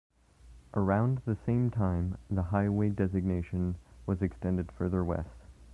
[0.73, 3.75] Around the same time, the highway designation
[4.07, 5.37] was extended further west.